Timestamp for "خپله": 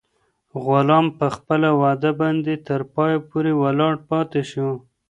1.35-1.69